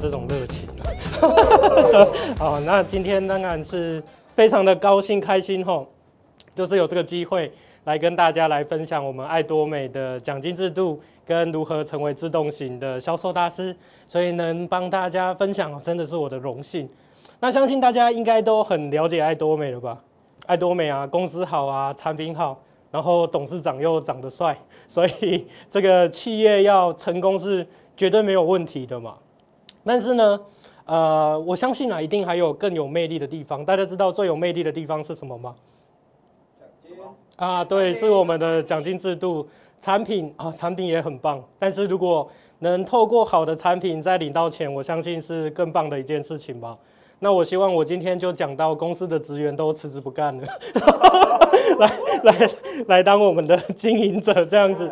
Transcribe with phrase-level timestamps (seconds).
[0.00, 0.88] 这种热情啊。
[2.38, 4.02] 好，那今天当然是
[4.34, 5.86] 非常的高兴开心吼，
[6.56, 7.52] 就是有这个机会
[7.84, 13.76] 来跟大家来分享我们爱多美的奖金制度跟如何成为自动型的销售大师，
[14.06, 16.88] 所以能帮大家分享真的是我的荣幸。
[17.40, 19.98] 那相信大家应该都很了解爱多美了吧？
[20.46, 22.58] 爱多美啊，公司好啊，产品好，
[22.90, 24.56] 然后董事长又长得帅，
[24.88, 29.14] 所以这个企业要成功是绝对没有问题的嘛。
[29.84, 30.40] 但是呢，
[30.84, 33.64] 呃，我相信啊，一定还有更有魅力的地方。
[33.64, 35.54] 大家知道最有魅力的地方是什么吗？
[36.58, 36.96] 奖金
[37.36, 39.48] 啊，对，是我们的奖金制度。
[39.80, 46.76] 产品啊，产品也很棒，但是如果能透过好的产品再领到钱，我相信是更棒的一件事情吧。
[47.20, 50.46] 那我希望我今天就讲到公司的职员都辞职不干了，
[51.80, 52.50] 来来
[52.88, 54.90] 来当我们的经营者这样子。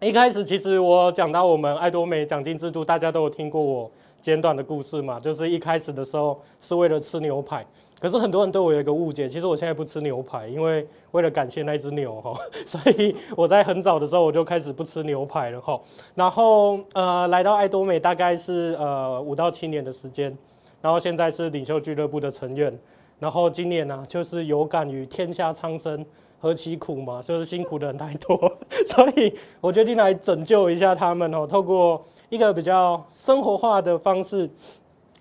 [0.00, 3.90] 一开始其实我讲到我们爱多美奖金制度，大家都有听过我
[4.26, 7.64] 简短的故事嘛，就是一开始的时候是为了吃牛排，
[8.00, 12.34] 可是很多人对我有一个误解，其实我现在不吃牛排，因为为了感谢那只牛哈，
[12.66, 15.80] 所以我在很早的时候我就开始不吃牛排了哈。
[16.16, 20.36] 然后呃来到爱多美大概是呃五到七年的时间。
[20.82, 22.76] 然后现在是领袖俱乐部的成员，
[23.20, 26.04] 然后今年呢、就是有感于天下苍生
[26.38, 28.36] 何其苦嘛，就是辛苦的人太多，
[28.86, 34.48] 所以我决定来拯救一下他们哦，透过一个比较生活化的方式，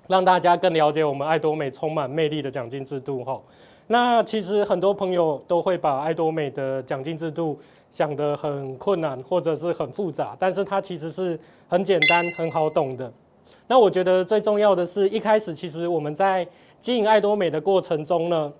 [0.08, 3.41] 让大家更了解我们爱多美充满魅力的奖金制度哈。
[3.88, 7.58] 那其实很多朋友都会把爱多美的奖金制度
[7.91, 13.11] 想得很困难或者是很复杂，但是它其实是很简单、很好懂的。
[13.67, 16.48] 那我觉得最重要的是一开始，其实我们在
[16.81, 18.52] 经营爱多美的过程中呢，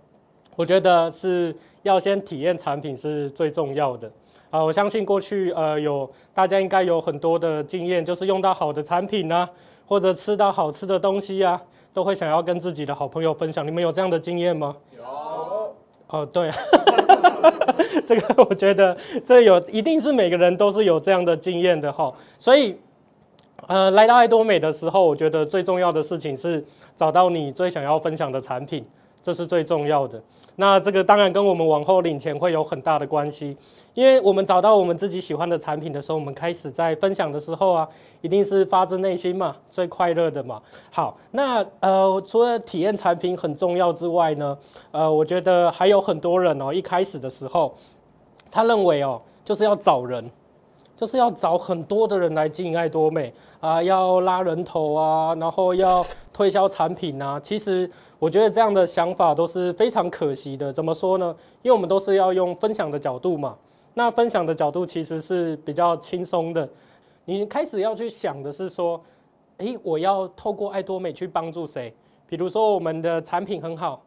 [0.56, 1.56] 我觉得是
[1.86, 4.12] 要先体验产品是最重要的
[4.50, 4.64] 啊。
[4.64, 9.48] 我相信过去呃有大家应该有很多的经验，就是用到好的产品啊，
[9.86, 11.62] 或者吃到好吃的东西啊，
[11.94, 13.66] 都会想要跟自己的好朋友分享。
[13.66, 14.76] 你们有这样的经验吗？
[14.98, 15.04] 有。
[16.08, 16.50] 哦，对，
[18.06, 22.76] 这个我觉得这有一定是每个人都是有这样的经验的哈，所以。
[23.68, 26.64] 呃，来到爱多美的时候，我觉得最重要的事情是
[26.96, 28.86] 找到你最想要分享的产品，
[29.26, 30.22] 这是最重要的。
[30.58, 33.58] 那这个当然跟我们往后领钱会有很大的关系，
[33.96, 37.90] 因为我们找到我们自己喜欢的产品的时候，我们开始在分享的时候啊，
[38.22, 40.62] 一定是发自内心嘛，最快乐的嘛。
[40.92, 44.56] 好，那呃，除了体验产品很重要之外呢，
[44.92, 47.74] 呃，我觉得还有很多人哦，一开始的时候，
[48.52, 50.24] 他认为哦，就是要找人。
[50.96, 57.40] 就是要找很多的人来经营爱多美啊，要拉人头啊，然后要推销产品啊。
[57.40, 60.72] 其实我觉得这样的想法都是非常可惜的。
[60.72, 61.36] 怎么说呢？
[61.62, 63.56] 因为我们都是要用分享的角度嘛。
[63.94, 66.68] 那分享的角度其实是比较轻松的。
[67.26, 69.02] 你开始要去想的是说，
[69.58, 71.94] 诶，我要透过爱多美去帮助谁？
[72.28, 74.02] 比如说我们的产品很好，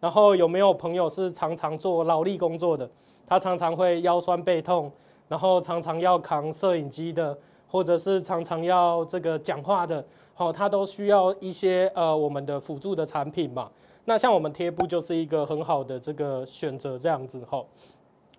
[0.00, 2.88] 然后有没有朋友是常常做劳力工作的？
[3.26, 4.92] 他常常会腰酸背痛。
[5.28, 7.36] 然后常常要扛摄影机的，
[7.68, 10.04] 或者是常常要这个讲话的，
[10.34, 13.70] 好，他都需要一些呃我们的辅助的产品嘛。
[14.04, 17.64] 那像我们贴布就是一个很好的这个选择这样子哈。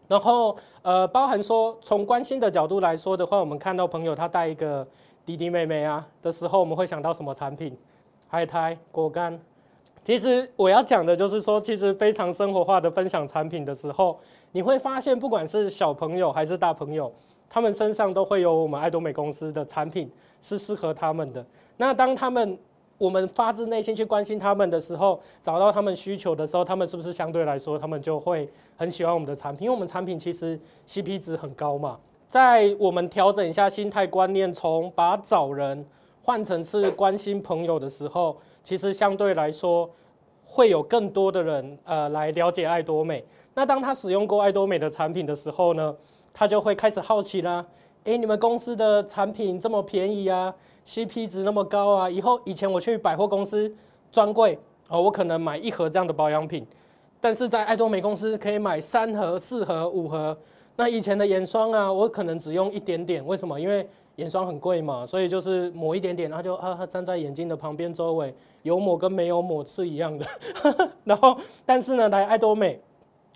[0.07, 4.88] 然后呃，包含说从关心的角度来说的话，我们看到朋友他带一个
[5.25, 7.75] 弟弟妹妹啊的时候，我们会想到什么产品？
[8.28, 9.40] 海苔、果干。
[10.03, 14.19] 其实我要讲的就是说，其实非常生活化的分享产品的时候，
[14.55, 17.11] 你会发现，不管是小朋友还是大朋友，
[17.49, 20.09] 他们身上都会有我们爱多美公司的产品
[20.41, 21.45] 是适合他们的。
[21.75, 22.57] 那当他们
[22.97, 29.66] 我们发自内心去关心他们的时候，找到他们需求的时候，他们是不是相对来说，他们就会很喜欢我们的产品？
[29.66, 30.57] 因为我们产品其实
[30.87, 31.99] CP 值很高嘛。
[32.25, 35.85] 在我们调整一下心态观念，从把找人
[36.23, 38.37] 换成是关心朋友的时候。
[38.63, 39.90] 其实相对来说，
[40.46, 43.22] 会有更多的人呃来了解爱多美。
[43.55, 45.96] 那当他使用过爱多美的产品的时候呢，
[46.34, 47.66] 他就会开始好奇啦。
[48.03, 50.53] 诶，你们公司的产品这么便宜啊
[50.85, 53.73] ，CP 值那么高啊，以后以前我去百货公司
[54.11, 54.59] 专柜
[54.90, 56.67] 哦，我可能买一盒这样的保养品，
[57.19, 60.37] 但是在爱多美公司可以买三盒、四盒、五盒。
[60.75, 63.57] 那以前的眼霜啊，我可能只用一点点，为什么？
[63.59, 63.87] 因为
[64.17, 70.25] 眼霜很贵嘛，所以就是抹一点点，然后就啊，站在眼睛的旁边周围，有抹跟没有抹是一样的。
[71.05, 72.79] 然后，但是呢，来爱多美，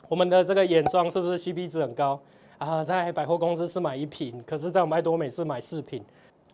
[0.09, 2.19] 我们的这个眼霜是不是 CP 值很高
[2.57, 2.83] 啊？
[2.83, 6.03] 在百货公司是买一瓶，可是在我们爱多美是买四瓶。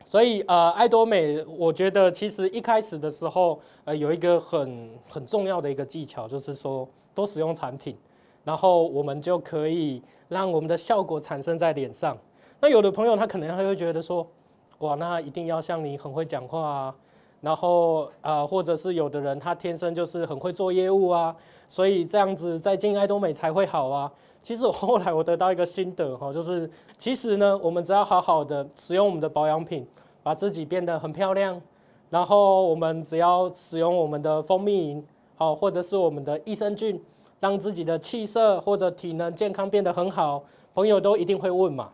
[0.04, 7.98] 所以呃，爱多美，我觉得其实一开始的时候，呃，有一个很很重要的一个技巧，就是说多使用产品。
[8.44, 12.16] 然后我们就可以让我们的效果产生在脸上。
[12.60, 14.28] 那有的朋友他可能他会觉得说，
[14.80, 16.96] 哇，那一定要像你很会讲话啊，
[17.46, 21.36] 然后啊、呃，或者是有的人他天生就是很会做业务啊，
[21.70, 24.12] 所以这样子在进爱多美才会好啊。
[24.42, 29.86] 其实我后来我得到一个心得哈，就是其实呢，我们只要好好的使用我们的保养品，
[30.24, 31.62] 把自己变得很漂亮，
[32.10, 35.06] 然后我们只要使用我们的蜂蜜银，
[35.36, 37.00] 好，或者是我们的益生菌，
[37.40, 40.44] 让自己的气色或者体能健康变得很好，
[40.74, 41.92] 朋友都一定会问嘛。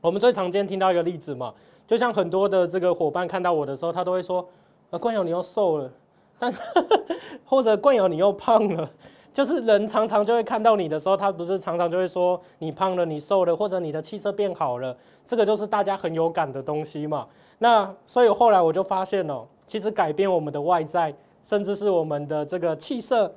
[0.00, 1.52] 我们最常见听到一个例子嘛，
[1.88, 4.46] 就像很多的这个伙伴看到我的时候，他都会说
[4.90, 5.90] ：“呃，冠尧你又瘦了，
[6.38, 6.52] 但
[7.44, 8.88] 或者冠尧你又胖了。”
[9.36, 14.96] 就是人常常就会看到你的时候，他不是常常就会说你胖了、你瘦了，或者你的气色变好了，
[15.26, 17.26] 这个就是大家很有感的东西嘛。
[17.58, 23.30] 那所以后来我就发现哦，其实改变我们的外在，甚至是我们的这个气色，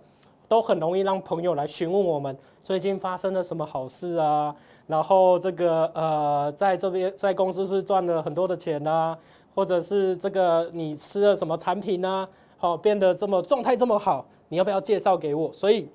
[0.48, 4.56] 都很容易让朋友来询问我们最近发生了什么好事啊，
[4.88, 9.18] 然后这个呃，在这边在公司是赚了很多的钱啊，
[9.54, 14.26] 或者是这个你吃了什么产品啊，好变得这么状态这么好。
[14.50, 15.52] 你要不要介绍给我？
[15.54, 15.88] 所以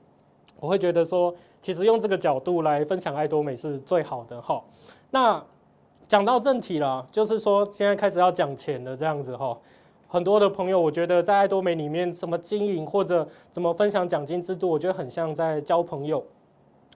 [0.60, 4.62] 我会觉得说，其实用这个角度来分享爱多美是最好的哈。
[5.10, 5.42] 那
[6.06, 9.58] 讲到正题了，就是说现在开始要讲钱了，这样子哈。
[10.06, 16.24] 很多的朋友，我觉得在爱多美里面，什么经营或者怎么分享奖金制度，我觉得很像在交朋友。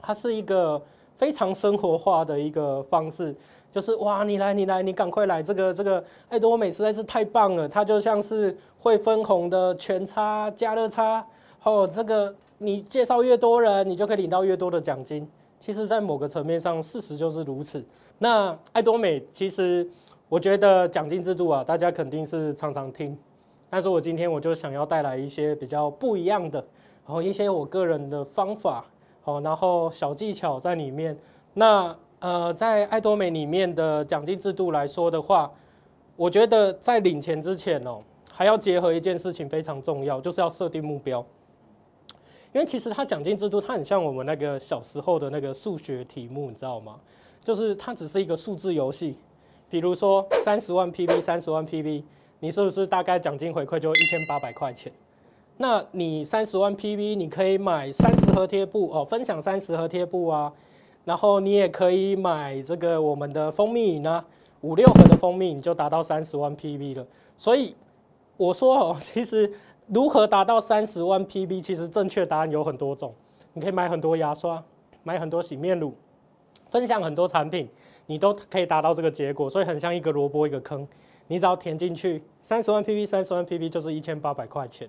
[0.01, 0.81] 它是一个
[1.17, 3.35] 非常生活化的一个方式，
[3.71, 11.25] 就是哇，你来，你来，你赶快来，这个这个爱多美实在是太棒了，它就像是会分红的全差、加热差。
[11.63, 15.29] 哦，这个你介绍越多人，你就可以领到越多的奖金。
[15.61, 17.85] 其实，在某个层面上，事实就是如此。
[18.19, 19.87] 那爱多美，其实
[20.29, 23.17] 我觉得奖金制度啊，大家肯定是常常听。
[23.69, 26.59] 但是我今天我就想要带来一些比较不一样的，
[27.05, 28.85] 然后一些我个人的方法，
[29.23, 31.15] 好，然后小技巧在里面。
[31.55, 35.51] 那呃，在爱多美里面的奖金制度来说的话，
[36.17, 38.01] 我觉得在领钱之前哦，
[38.33, 41.25] 还要结合一件事情非常重要，就是要设定目标。
[42.53, 46.97] 因为其实它奖金制度，它很像我们那个小时候的那个数学题目，你知道吗？
[47.45, 49.17] 就是它只是一个数字游戏。
[49.71, 52.03] 比如说三十万 PV，三十万 PV，
[52.41, 54.91] 你是不是大概奖金回馈就一千八百块钱？
[55.59, 60.53] 那你三十万 PV，你可以买三十盒贴布哦，分享三十盒贴布啊。
[61.09, 64.23] 然后你也可以买这个我们的蜂蜜饮啊，
[64.61, 67.07] 五六盒的蜂蜜你就达到三十万 PV 了。
[67.39, 67.75] 所以
[68.37, 69.51] 我说哦，其实。
[69.91, 71.63] 如何达到三十万 PV？
[71.63, 73.15] 其实正确答案有很多种，
[73.55, 74.63] 你可以买很多牙刷，
[75.03, 75.95] 买很多洗面乳，
[76.69, 77.67] 分享很多产品，
[78.05, 79.49] 你都可以达到这个结果。
[79.49, 80.87] 所以很像一个萝卜一个坑，
[81.29, 84.87] 你只要填进去，三十万 PV，三十万 PV 就是一千八百块钱。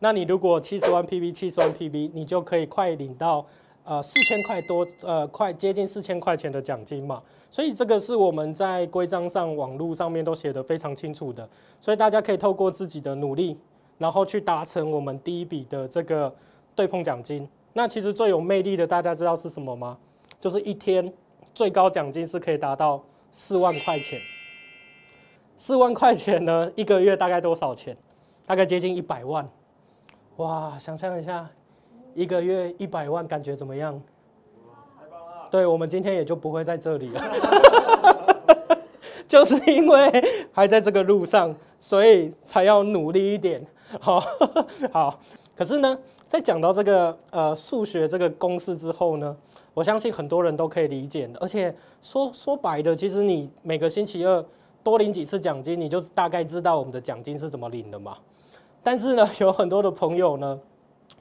[0.00, 3.46] 那你如果七十万 PV，七十万 PV，你就可以快领到
[3.84, 7.22] 呃四千块多，呃快接近四千块钱的奖金嘛。
[7.50, 11.48] 所以这个是我们在规章上、网络上面都写得非常清楚的，
[11.80, 13.58] 所以大家可以透过自己的努力。
[13.98, 16.34] 然后去达成我们第一笔的这个
[16.74, 17.48] 对碰奖金。
[17.72, 19.96] 那其实最有魅力的，大家知道是什么吗？
[20.40, 21.12] 就是一天
[21.54, 24.18] 最高奖金是可以达到四万块钱。
[25.56, 27.96] 四万块钱呢，一个月大概多少钱？
[28.44, 29.46] 大概接近一百万。
[30.38, 31.48] 哇，想象一下，
[32.14, 34.00] 一个月一百万，感觉怎么样？
[34.98, 35.48] 太棒了！
[35.50, 37.22] 对，我们今天也就不会在这里了，
[39.26, 43.64] 就是因为还在这个路上，所以才要努力一点。
[44.00, 44.22] 好
[44.92, 45.18] 好，
[45.54, 49.36] 可是呢，在讲到这个呃数学这个公式之后呢，
[49.74, 51.38] 我相信很多人都可以理解的。
[51.40, 54.44] 而且说说白的，其实你每个星期二
[54.82, 58.16] 多领几次奖金，你就大概知道我们的奖金是怎么领的嘛。
[58.82, 60.58] 但是呢，有很多的朋友呢，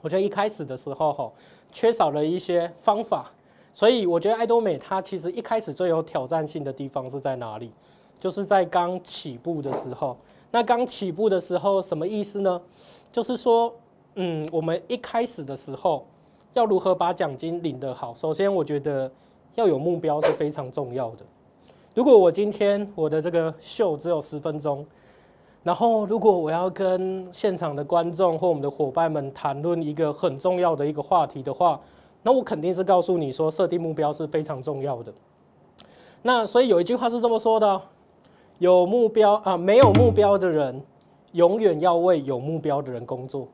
[0.01, 1.31] 我觉得一开始的时候哈，
[1.71, 3.31] 缺少了一些方法，
[3.73, 7.71] 所以我觉得爱多美它其实一开始最有挑战性的地方是在哪里？
[8.19, 10.17] 就是在刚起步的时候。
[10.51, 12.61] 那刚起步的时候什么意思呢？
[13.11, 13.73] 就是说，
[14.15, 16.05] 嗯，我们一开始的时候
[16.53, 18.13] 要如何把奖金领得好？
[18.15, 19.09] 首先，我觉得
[19.55, 21.25] 要有目标是非常重要的。
[21.93, 24.85] 如果我今天我的这个秀只有十分钟，
[25.63, 31.79] 然后如果我要跟现场的观众或我们的伙伴们谈论一个很重要的一个话题的话，
[32.23, 35.13] 那我肯定是告诉你说，设定目标是非常重要的。
[36.23, 37.81] 那所以有一句话是这么说的。
[38.59, 40.83] 有目标啊，没有目标的人，
[41.31, 43.47] 永远要为有目标的人工作。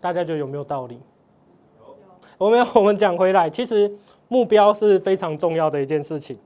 [0.00, 0.98] 大家觉得有没有道理？
[1.78, 1.94] 有。
[2.38, 3.94] 我们我们讲回来，其实
[4.28, 6.38] 目标是非常重要的一件事情。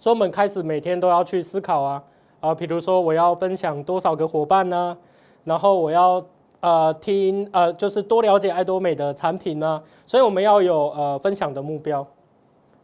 [0.00, 2.02] 所以，我们开始每天都要去思考啊
[2.40, 4.96] 啊，比如说我要分享多少个伙伴呢？
[5.44, 6.24] 然后我要
[6.60, 12.06] 呃听呃就是多了解爱多美的产品呢，所以我们要有呃分享的目标，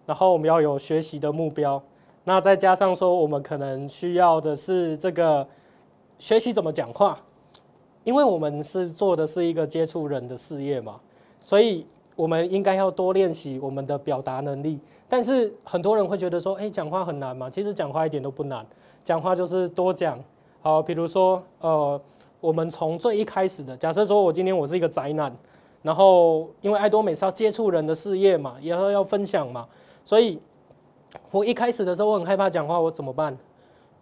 [0.07, 1.83] 然后我们要有学习的目标，
[2.25, 5.47] 那再加上说我们可能需要的是这个
[6.19, 7.19] 学习怎么讲话，
[8.05, 11.01] 因为我们是做的是一个接触人的事业嘛，
[11.41, 14.79] 所以我们应该要多练习我们的表达能力。
[15.09, 17.51] 但是很多人会觉得说，哎，讲话很难嘛？
[17.51, 18.65] 其实讲话一点都不难，
[19.05, 20.19] 讲话就是多讲。
[20.61, 22.01] 好，比如说，呃，
[22.41, 25.35] 我们从最一开始的，假设说我今天我是一个宅男，
[25.83, 29.67] 然后因为爱多美是要接触人的事业嘛，然后要分享嘛，
[30.05, 30.41] 所以
[31.31, 33.37] 我一开始的时候我很害怕讲话，我怎么办？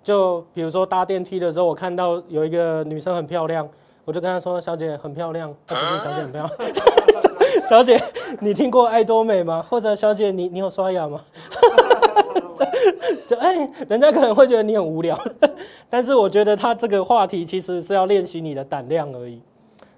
[0.03, 3.69] 就比如说搭电梯的时候，我看到有一个女生很漂亮，
[4.05, 6.73] 我就跟她说：“小姐很漂亮。”她不是小姐很漂亮，
[7.69, 8.03] 小姐，
[8.41, 9.65] 你听过爱多美吗？
[9.69, 11.21] 或者小姐你你有刷牙吗？
[13.27, 15.19] 就哎、人家可能会觉得你很无聊，
[15.89, 19.41] 但是我觉得他这个话题其实是要练习你的胆量而已。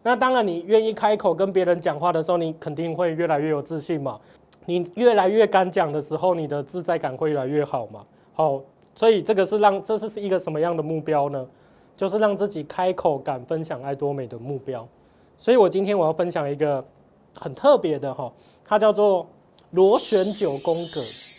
[0.03, 4.19] 那当然，你愿意开口跟别人讲话的时候，你肯定会越来越有自信嘛。
[4.65, 8.05] 你越来越敢讲的时候，你的自在感会越来越好嘛。
[8.35, 8.61] 好，
[8.95, 11.47] 所以这个是让这是一个什么样的目标呢？
[11.97, 14.87] 就是让自己开口敢分享爱多美的目标。
[15.39, 16.85] 所以我今天我要分享一个
[17.39, 18.33] 很特别的哈，
[18.65, 19.27] 它叫做
[19.71, 21.32] 螺旋九宫格。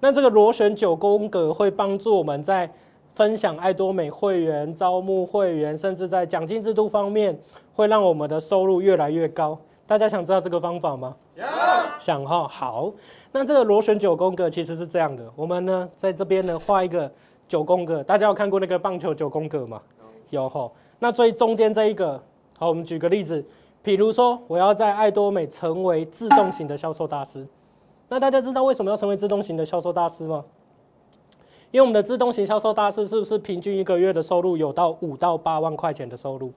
[0.00, 2.70] 那这个螺旋九宫格会帮助我们在
[3.14, 7.38] 分享爱多美会员、招募会员，甚至在奖金制度方面，
[7.74, 9.58] 会让我们的收入越来越高。
[9.86, 11.14] 大家想知道这个方法吗!
[11.98, 12.92] 想哈，好。
[13.32, 17.10] 那这个螺旋九宫格其实是这样的，我们呢在这边呢画一个
[17.46, 19.80] 九宫格，大家有看过那个棒球九宫格吗？
[20.30, 20.70] 有哈。
[20.98, 22.20] 那最中间这一个，
[22.58, 23.44] 好，我们举个例子，
[23.82, 27.46] 比如说我要在爱多美成为自动型的销售大师。
[28.08, 30.44] 那大家知道为什么要成为自动型的销售大师吗？
[31.70, 36.52] 因为我们的自动型销售大师是不是平均一个月的收入有到五到八万块钱的收入？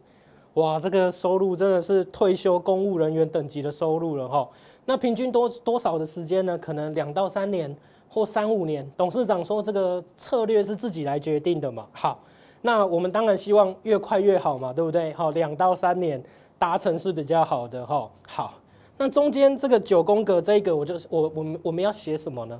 [0.53, 4.47] 哇，这个收入真的是退休公务人员等级的收入了哈。
[4.85, 6.57] 那平均多多少的时间呢？
[6.57, 7.75] 可能两到三年
[8.09, 8.87] 或三五年。
[8.95, 11.87] 董事长说这个策略是自己来决定的嘛。
[11.91, 12.19] 好，
[12.61, 15.11] 那我们当然希望越快越好嘛，对不对？
[15.13, 16.23] 好，两到三年
[16.59, 18.09] 达成是比较好的哈。
[18.27, 18.53] 好。
[18.97, 22.59] 那中间这个九宫格，这一个我就是我我们我们要写什么呢？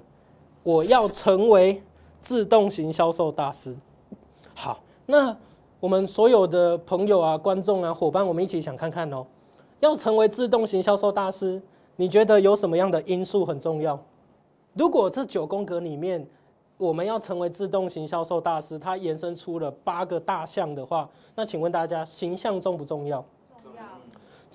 [0.64, 1.82] 我要成为
[2.20, 3.76] 自动型销售大师。
[4.54, 5.36] 好，那
[5.80, 9.26] 我们所有的朋友啊、观众啊、伙伴，我们一起想看看哦。
[9.80, 11.62] 要成为自动型销售大师，
[11.96, 14.00] 你觉得有什么样的因素很重要？
[14.74, 16.28] 如果这九宫格里面
[16.78, 23.24] 我们要成为自动型销售大师，它延伸出了八个大项的话，那请问大家形象重不重要？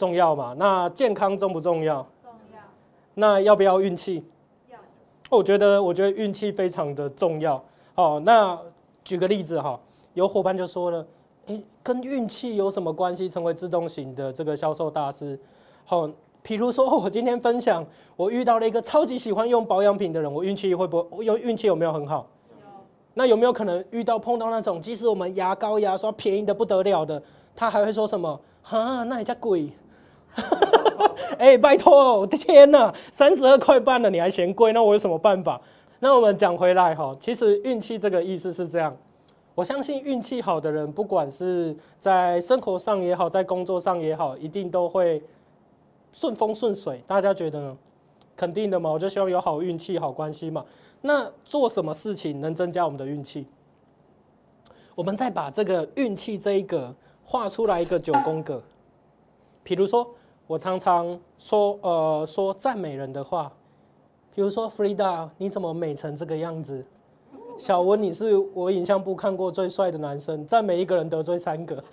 [0.03, 0.53] 重要嘛？
[0.59, 2.05] 那健康重不重要？
[2.21, 2.59] 重要。
[3.15, 4.25] 那要不要运气？
[4.69, 4.77] 要。
[5.31, 7.63] 我觉得，我觉得运气非常的重要。
[7.95, 8.59] 哦，那
[9.05, 9.79] 举个例子哈，
[10.15, 11.07] 有伙伴就说了，
[11.47, 13.31] 诶，跟运气有什么关系？
[13.31, 15.39] 成为自动型的这个销售大师？
[15.85, 16.11] 好，
[16.43, 21.25] 比如说我今天分享，我遇到了一个超级喜欢用保养品的人，我运气会不会？
[21.25, 22.27] 有运气有没有很好？
[22.51, 22.57] 有。
[23.15, 27.23] 那有没有可能遇到碰到那种，即使我们牙膏牙刷便宜的不得了的，
[27.55, 28.41] 他还会说什么？
[28.65, 29.71] 哈，那也叫贵。
[31.39, 34.73] 哎、拜托，我的天哪，三十二块半了，你还嫌贵？
[34.73, 35.61] 那我有什么办法？
[35.99, 38.97] 那我们讲回来哈，其实运气这个意思是这样，
[39.55, 45.23] 我相信运气好的人，不管是在生活上也好，在工作上也好，一定都会
[46.13, 47.03] 顺风顺水。
[47.07, 47.77] 大家觉得呢？
[48.37, 50.65] 肯定的嘛，我就希望有好运气、好关系嘛。
[51.01, 53.47] 那做什么事情能增加我们的运气？
[54.95, 58.63] 我们再把这个运气这一个画出来一个九宫格，
[59.65, 60.09] 比如说。
[60.47, 63.51] 我常常说，呃，说赞美人的话，
[64.35, 66.85] 比如说 Frida，你怎么美成这个样子？
[67.59, 71.83] 小文，你是我影像部看过最帅的男生，赞美一个人得罪三个。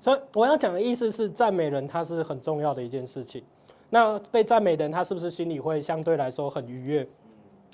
[0.00, 3.42] 所以我要讲的意思是，赞美人他是很重要的一件事情。
[3.90, 7.06] 那被赞美的人，他是不是心里会相对来说很愉悦？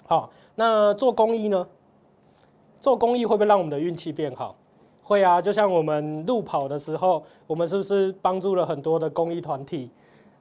[0.07, 1.66] 好，那做公益呢？
[2.80, 4.57] 做公益会不会让我们的运气变好？
[5.08, 9.88] 会啊，就像我们路跑的时候，我们是不是帮助了很多的公益团体？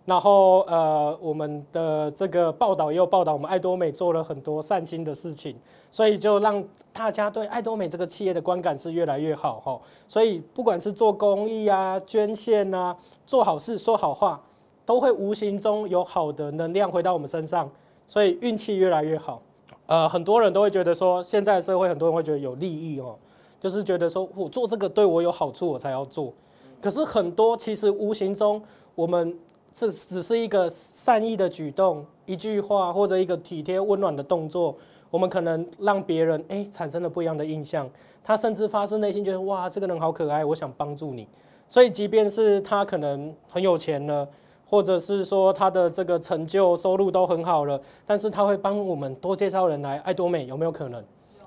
[0.04, 5.56] 然后呃，我们的这个报道又报道我们爱多美做了很多善心的事情，
[5.90, 9.80] 所以就让大家对爱多美这个企业的观感是越来越好哈。
[10.10, 12.94] 所以不管是做公益啊、捐献啊、
[13.26, 14.38] 做好事、说好话，
[14.86, 17.70] 都会无形中有好的能量回到我们身上，
[18.06, 19.42] 所以运气越来越好。
[19.86, 23.16] 呃，很多人都会觉得说，现在社会很多人会觉得有利益哦。
[23.60, 26.34] 就是觉得说，我做这个对我有好处，我才要做。
[26.82, 28.62] 可是很多其实无形中，
[28.94, 29.38] 我们
[29.74, 34.76] 这只是一个善意的举动，一句话或者一个体贴温暖的动作，
[35.10, 37.90] 我们可能让别人哎产生了不一样的印象，
[38.24, 41.28] 他甚至发自内心觉得哇，这个人好可爱，我想帮助你。
[41.70, 44.28] 所以即便是他可能很有钱了，
[44.70, 51.04] 或者是说他的这个成就收入都很好了，但是他会帮我们多介绍人来爱多美，有没有可能？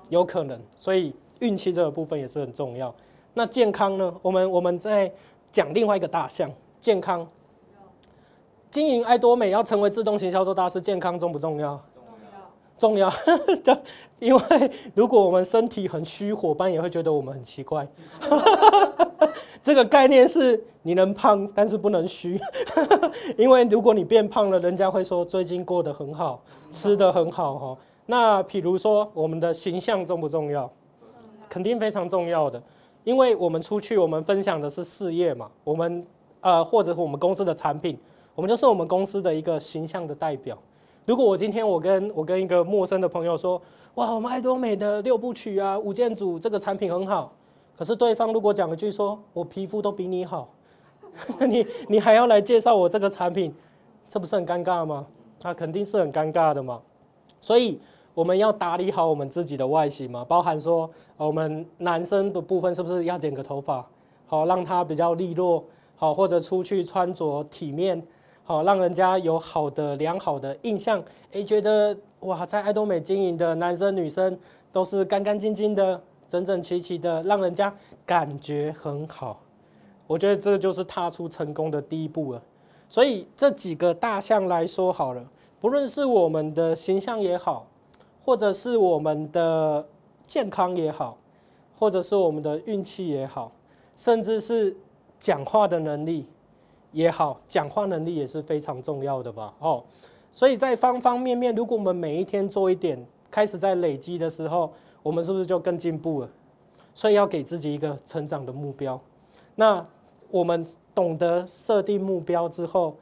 [0.09, 0.59] 有可能。
[0.75, 2.93] 所以运气这个部分也是很重要。
[3.33, 4.13] 那健康呢？
[4.21, 5.11] 我们我们在
[5.51, 7.27] 讲另外一个大项，健康。
[8.69, 11.79] 经营爱多美要成为自动型销售大师，健康重不重要？
[12.77, 13.09] 重要，
[13.63, 13.81] 重要。
[14.19, 17.87] 因为如果我们身体很虚，伙伴也会觉得我们很奇怪。
[19.63, 22.39] 这个概念是你能胖，但是不能虚。
[23.37, 27.77] 因为如果你变胖了，人家会说最近过得很好，吃得很好哈。
[28.05, 30.71] 那譬如说我们的形象重不重要？
[31.51, 32.63] 肯定非常重要的，
[33.03, 36.07] 因为我们出去，我们分享的是事业嘛，我们
[36.39, 37.97] 呃或者我们公司的产品。
[38.33, 40.57] 我们就是我们公司的一个形象的代表。
[41.05, 43.61] 如果我今天我跟我跟一个陌生的朋友说，
[43.95, 47.33] 哇，我们爱多美的六部曲啊，五件组这个产品很好，
[47.77, 50.49] 可是对方如果讲一句说，我皮肤都比你好，
[51.45, 53.53] 你你还要来介绍我这个产品，
[54.07, 55.05] 这不是很尴尬吗？
[55.41, 56.79] 那肯定是很尴尬的嘛。
[57.41, 57.77] 所以
[58.13, 63.87] 我们要打理好我们自己的外形嘛，包含说我们男生的部分是不是要剪个头发，
[64.27, 65.63] 好让它比较利落，
[65.95, 68.01] 好或者出去穿着体面。
[68.43, 71.01] 好，让人家有好的、良好的印象，
[71.31, 74.37] 诶，觉得哇，在爱多美经营的男生女生
[74.73, 77.73] 都是干干净净的、整整齐齐的，让人家
[78.05, 79.39] 感觉很好。
[80.07, 82.41] 我觉得这就是踏出成功的第一步了。
[82.89, 85.23] 所以这几个大项来说好了，
[85.61, 87.67] 不论是我们的形象也好，
[88.23, 89.87] 或者是我们的
[90.25, 91.17] 健康也好，
[91.77, 93.51] 或者是我们的运气也好，
[93.95, 94.75] 甚至是
[95.19, 96.27] 讲话的能力。
[96.93, 99.53] 也好，讲话能力也是非常重要的吧？
[99.59, 99.81] 哦，
[100.33, 104.69] 所以在方方面面，如果我们每一天做一点，开始在累积的时候，
[105.01, 106.29] 我们是不是就更进步了？
[106.93, 108.99] 所以要给自己一个成长的目标。
[109.55, 109.85] 那
[110.29, 112.97] 我们懂得设定目标之后，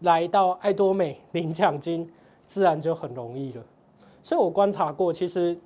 [0.00, 2.10] 来到爱多美领奖金，
[2.44, 3.62] 自然就很容易了。
[4.22, 5.56] 所以我观察过，其实，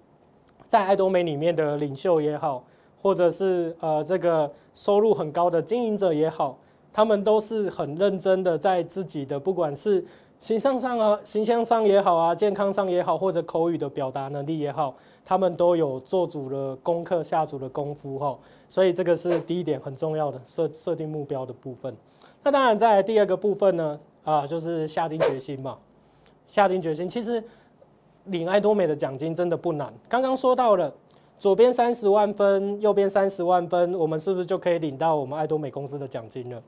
[0.68, 2.64] 在爱多美里面的领袖也好，
[3.00, 6.58] 或者是呃这个收入很高的经营者也好。
[6.92, 10.02] 他们都是很认真的，在自己的不管是
[10.40, 18.38] 形象上啊、形象上也好啊、健康上也好，或者口语的表达能力也好，他们都有做足了功课、下足了功夫哈。
[18.70, 21.94] 所以这个是第一点很重要的设设定目标的部分。
[22.42, 25.76] 那当然，在第二个部分呢，啊，就是下定决心嘛。
[26.46, 27.44] 下定决心，其实
[28.26, 29.92] 领爱多美的奖金真的不难。
[30.08, 30.92] 刚刚说到了
[31.38, 36.62] 左边三十万分，右边三十万分，我们是不是就可以领到我们爱多美公司的奖金了？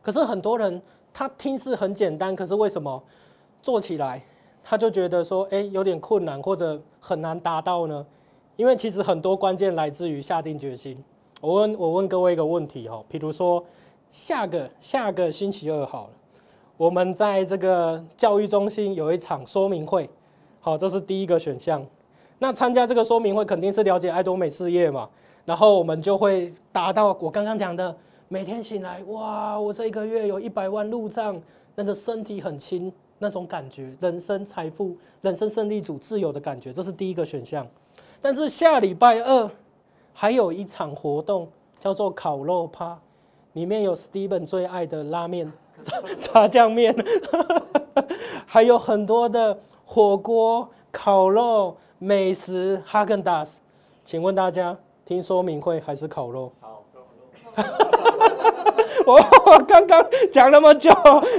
[0.00, 0.80] 可是很多人
[1.12, 3.02] 他听似很简单，可是为什么
[3.62, 4.22] 做起来
[4.64, 8.06] 他就觉得说，哎，有点困难或者很难达到呢？
[8.56, 11.02] 因为其实很多关键来自于下定决心。
[11.40, 13.64] 我问我问各位一个问题哈，比如说
[14.10, 16.10] 下个下个星期二好了，
[16.76, 20.08] 我们在这个教育中心有一场说明会，
[20.68, 21.82] 好，这是第一个选项。
[22.40, 25.08] 那参加这个说明会肯定是了解爱多美事业嘛，
[25.46, 27.96] 然后我们就会达到我刚刚讲的。
[28.28, 29.58] 每天醒来，哇！
[29.58, 31.40] 我这一个月有一百万入账，
[31.74, 37.66] 那个身体很轻，那种感觉，人生财富、人生胜利组、自由的感觉，这是第一个选项。
[38.20, 39.50] 但是下礼拜二
[40.12, 41.48] 还有一场活动，
[41.80, 42.98] 叫做烤肉趴，
[43.54, 45.50] 里面有 Steven 最爱的拉面、
[46.14, 46.94] 炸酱面，
[48.44, 49.58] 还有很多的
[49.90, 53.62] 火锅、烤肉、美食、哈根达斯。
[54.04, 56.52] 请问大家听说明会还是烤肉？
[56.60, 56.84] 好，
[57.54, 57.68] 烤肉。
[59.06, 60.90] 我刚刚讲那么久，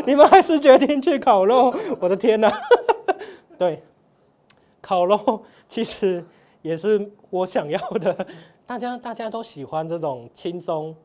[0.07, 1.71] 你们还是决定去烤肉？
[1.99, 2.51] 我的天哪！
[3.55, 3.83] 对，
[4.81, 6.25] 烤肉其实
[6.63, 8.25] 也是我想要的。
[8.65, 10.95] 大家大家都喜欢这种轻松，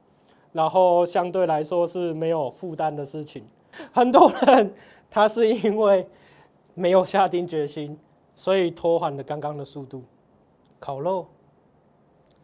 [0.52, 3.46] 然后相对来说是没有负担的事情。
[3.92, 4.74] 很多人
[5.10, 6.08] 他是因为
[6.74, 7.98] 没有下定决心，
[8.34, 10.02] 所以拖缓了刚刚的速度。
[10.78, 11.26] 烤肉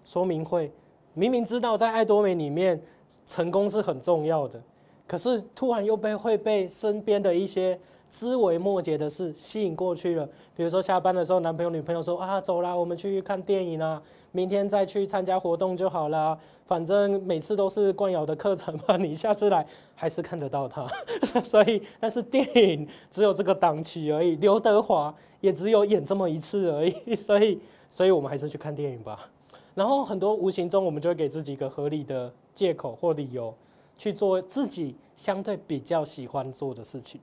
[0.04, 0.72] 说明会，
[1.14, 2.82] 明明知道在爱多美里面。
[3.26, 4.60] 成功是很重要的，
[5.06, 7.78] 可是突然又被会被身边的一些
[8.10, 10.28] 枝微末节的事吸引过去了。
[10.56, 16.38] 比如说下班的时候，男朋友女朋友说啊，走啦，我们去看电影啦，明天再去参加活动就好啦。
[16.66, 20.86] 反正每次都是冠瑶的课程嘛，你下次来还是看得到他。
[21.42, 26.92] 所以，但是电影只有这个档期而已，刘德华也只有演这么一次而已。
[27.16, 27.58] 所以，
[27.90, 29.28] 所以我们还是去看电影吧。
[29.74, 32.32] 然后很多无形中，我们就会给自己一个合理的。
[32.52, 33.54] 借口或理由
[33.96, 37.18] 去做自己相对比较喜欢做的事情，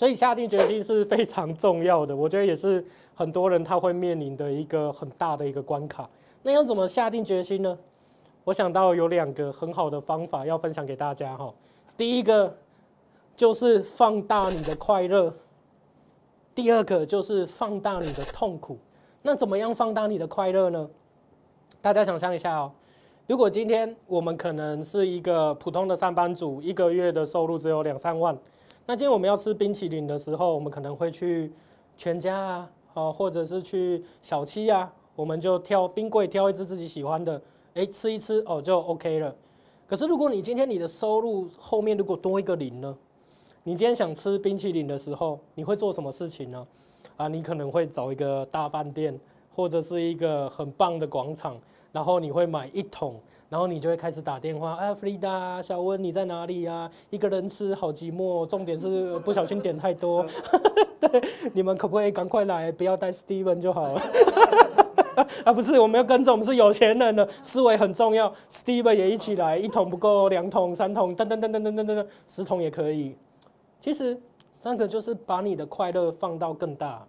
[0.00, 2.82] 所以下定决心是非常重要的，我觉得也是
[3.14, 6.08] 很多人他会面临的一个很大的一个关卡。
[6.42, 7.78] 那要怎么下定决心呢？
[8.44, 11.52] 我想到有两个很好的方法要分享给大家哈。
[11.98, 12.56] 第一个
[13.36, 15.34] 就是放大你的快乐，
[16.54, 18.78] 第二个就是放大你的痛苦。
[19.20, 20.88] 那怎么样放大你的快乐呢？
[21.82, 22.72] 大家想象一下哦，
[23.26, 28.34] 如果今天我们可能是一个普通的上班族，一个月的收入只有两三万。
[28.90, 31.52] 那今天我们要吃冰淇淋的时候，我们可能会去
[31.96, 37.40] 全家啊，或者是去小七啊，我们就挑冰柜挑一只自己喜欢的，
[37.74, 39.32] 哎，吃一吃哦就 OK 了。
[39.86, 42.98] 可是如果你今天你的收入后面如果多一个零呢？
[43.62, 46.66] 你今天想吃冰淇淋的时候，你会做什么事情呢？
[47.16, 49.16] 啊，你可能会找一个大饭店，
[49.54, 51.56] 或者是一个很棒的广场，
[51.92, 53.20] 然后你会买一桶。
[53.50, 56.88] 然后你就会开始打电话，啊，弗利达，小温你在哪里呀？
[57.10, 60.24] 一个人吃好寂寞，重点是不小心点太多。
[61.00, 61.20] 对，
[61.52, 64.00] 你们可不可以赶快来，不要带 Steven 就好了。
[65.44, 68.32] 啊，不是，我们要跟着，我们是有钱人的思维很重要。
[68.48, 73.16] Steven 也一起来，一桶不够，两桶、三桶，噔噔噔噔噔噔噔，十桶也可以。
[73.80, 74.16] 其实
[74.62, 77.04] 那个就是把你的快乐放到更大，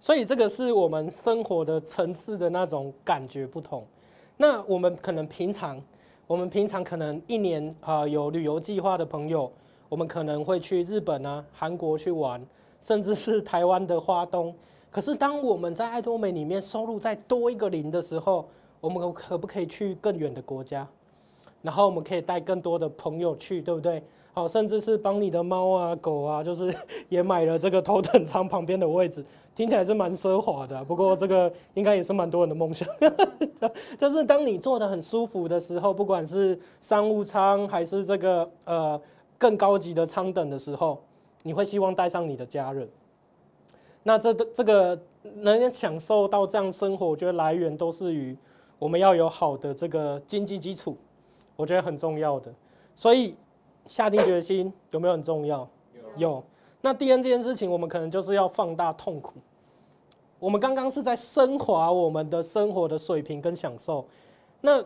[0.00, 3.86] 所以这个是我们生活的层次的那种感觉不同。
[4.38, 5.80] 那我们可能平常，
[6.26, 9.50] 我们平常可能一年啊有旅游计划的朋友，
[9.88, 12.44] 我们可能会去日本啊、韩国去玩，
[12.80, 14.54] 甚至是台湾的花东。
[14.90, 18.46] 可是当我们在爱多美里面收入再多一个零的时候，
[18.80, 20.86] 我们可不可以去更远的国家？
[21.62, 24.02] 然后我们可以带更多的朋友去，对不对？
[24.32, 26.74] 好，甚至是帮你的猫啊、狗啊， 就是
[27.08, 30.84] 也买了这个头等舱旁边的位置，听起来是蛮奢华的。
[30.84, 32.86] 不过这个应该也是蛮多人的梦想。
[33.98, 39.00] 就是当你坐得很舒服的时候，不管是商务舱还是这个呃
[39.38, 41.02] 更高级的舱等的时候，
[41.42, 42.86] 你会希望带上你的家人。
[44.02, 45.00] 那这个这个
[45.36, 48.36] 能享受到这样生活，我觉得来源都是于
[48.78, 50.94] 我们要有好的这个经济基础，
[51.56, 52.54] 我觉得很重要的。
[52.94, 53.34] 所以。
[53.88, 55.68] 下定决心有没有很重要？
[56.16, 56.42] 有。
[56.80, 59.34] 那第二件事情，我们可能就是要放大痛苦。
[60.40, 64.04] 我们刚刚是在升华我们的生活的水平跟享受。
[64.60, 64.84] 那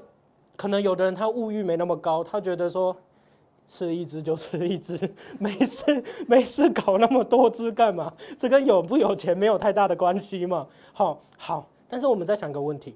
[0.54, 2.94] 可能有的人他物欲没那么高，他觉得说
[3.66, 4.98] 吃一只就吃一只，
[5.38, 8.12] 没事没事搞那么多只干嘛？
[8.36, 10.66] 这跟有不有钱没有太大的关系嘛。
[10.92, 11.66] 好，好。
[11.88, 12.94] 但是我们再想一个问题，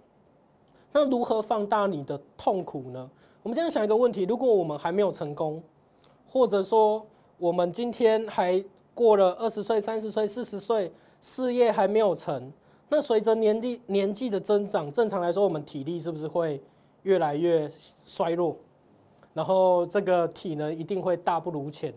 [0.92, 3.10] 那如何放大你的痛苦呢？
[3.44, 5.62] 我们这样想一个问题：如果我们还没有成功，
[6.26, 12.50] 或者说，我们今天还过了二十岁、三十岁、四十岁，事业还没有成。
[12.88, 16.58] 那随着年纪年纪的增长，正常来说，我们体力是不是会
[17.02, 17.70] 越来越
[18.06, 18.56] 衰弱？
[19.34, 21.92] 然后这个体能一定会大不如前。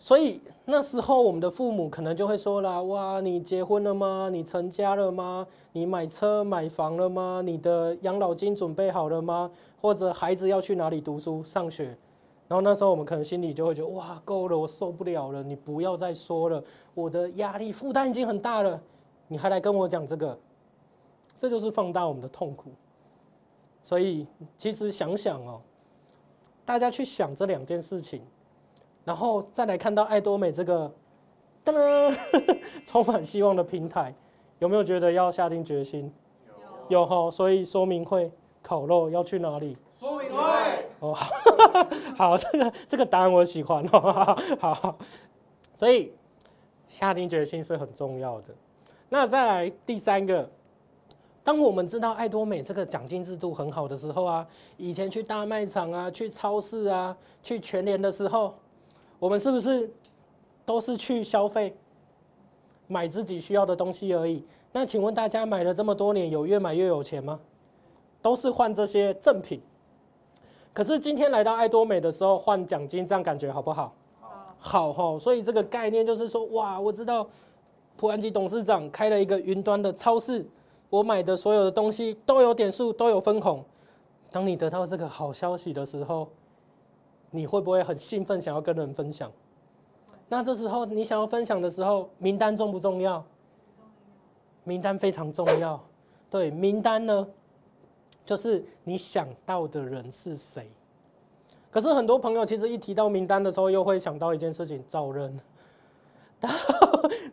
[0.00, 4.28] 所以那时候，我们的父母可能就会说了：哇，你结婚了吗？
[4.32, 5.44] 你成家了吗？
[5.72, 7.42] 你买车买房了吗？
[7.44, 9.50] 你的养老金准备好了吗？
[9.80, 11.96] 或者孩子要去哪里读书上学？
[12.46, 16.62] 然后那时候我们可能心里就会觉得哇，够了，我受不了了，你不要再说了，
[16.94, 18.80] 我的压力负担已经很大了，
[19.26, 20.38] 你还来跟我讲这个，
[21.36, 22.70] 这就是放大我们的痛苦。
[23.82, 25.60] 所以其实想想哦，
[26.64, 28.22] 大家去想这两件事情，
[29.04, 30.92] 然后再来看到爱多美这个
[31.64, 34.14] 噔噔 充满希望的平台，
[34.58, 36.12] 有没有觉得要下定决心？
[36.88, 38.30] 有，有哈，所以说明会
[38.62, 39.76] 烤肉要去哪里？
[39.98, 40.42] 说明会。
[41.00, 41.14] 哦，
[42.16, 44.36] 好，这个这个答案我喜欢哦。
[44.58, 44.96] 好，
[45.74, 46.12] 所以
[46.86, 48.54] 下定决心是很重要的。
[49.08, 50.48] 那再来第三个，
[51.42, 58.54] 当我们知道爱多美这个奖金制度很好的时候啊，以前去大卖场啊、去超市啊、去全联的时候，
[59.18, 59.90] 我们是不是
[60.64, 61.74] 都是去消费，
[62.86, 64.44] 买自己需要的东西而已？
[64.72, 67.40] 那请问大家买了这么多年，有越买越有钱吗？
[68.20, 69.60] 都是换这些赠品。
[70.72, 73.92] 可是今天来到爱多美的时候换奖金，这样感觉好不好？
[74.58, 75.18] 好，好。
[75.18, 77.28] 所以这个概念就是说，哇，我知道
[77.96, 80.46] 普安吉董事长开了一个云端的超市，
[80.90, 83.64] 我买的所有的东西都有点数，都有分红。
[84.30, 86.28] 当你得到这个好消息的时候，
[87.30, 89.30] 你会不会很兴奋，想要跟人分享？
[90.28, 93.24] 那这时候你想要分享的时候，名单重不重要？
[94.64, 95.80] 名单非常重要。
[96.30, 97.26] 对，名单呢？
[98.26, 100.68] 就是你想到的人是谁？
[101.70, 105.40] 可是很多朋友其实一提到名单的时候，又会想到一件事情：找人。
[106.40, 106.48] 到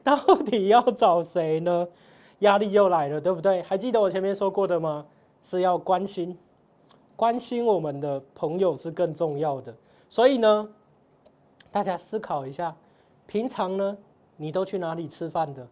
[0.03, 1.88] 到底要找谁呢？
[2.39, 3.62] 压力又来了，对不对？
[3.63, 5.05] 还记得我前面说过的吗？
[5.41, 6.38] 是要关心，
[7.15, 9.73] 关心我们的朋友是更重要的。
[10.15, 10.69] 所以呢，
[11.73, 12.73] 大家思考一下，
[13.28, 13.97] 平常呢，
[14.38, 15.67] 你都去哪里吃饭的？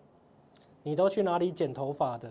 [0.83, 2.29] 你都去哪里剪头发的？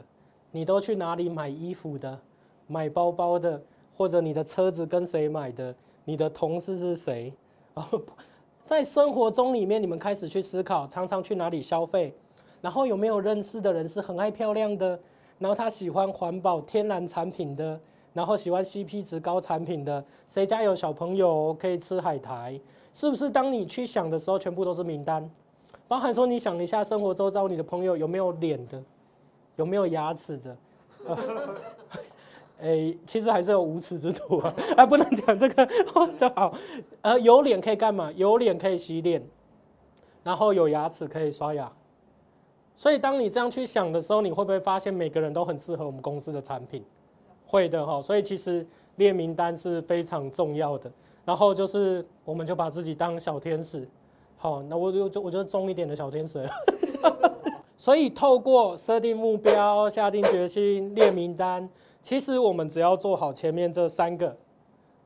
[0.51, 2.21] 你都去哪里买衣服的？
[2.67, 3.63] 买包包的？
[3.97, 5.75] 或者你的车子跟谁买的？
[6.05, 7.33] 你的同事是谁？
[8.67, 12.15] 在生活中里面，你们开始去思考，常常去哪里消费？
[12.61, 15.01] 然后有没有认识的人是很爱漂亮的？
[15.39, 17.81] 然后他喜欢环保天然产品的？
[18.13, 20.05] 然后喜欢 CP 值高产品的？
[20.29, 22.61] 谁家有小朋友可以吃海苔？
[22.95, 23.31] 是不是？
[23.31, 25.29] 当你去想的时候，全部都是名单，
[25.89, 28.83] 包含说你想一下，生活周遭你的朋友有没有脸的？
[29.57, 30.57] 有没有牙齿的？
[32.61, 34.55] 哎、其实还是有无耻之徒啊！
[34.77, 35.69] 还 不能讲这个
[36.17, 36.55] 就好。
[37.01, 38.13] 呃，有脸可以干嘛？
[38.13, 39.21] 有脸可以洗脸，
[40.23, 41.71] 然后有牙齿可以刷牙。
[42.77, 46.85] 所以当你这样去想的时候，你会不会发现每个人都很适合我们公司的产品？
[47.53, 48.01] 会的哈。
[48.01, 50.91] 所以其实列名单是非常重要的。
[51.25, 53.87] 然后就是，我们就把自己当小天使。
[54.37, 56.45] 好，那我就就我就重一点的小天使。
[57.79, 61.69] 所以透过设定目标、下定决心、列名单。
[62.01, 64.37] 其实我们只要做好前面这三个，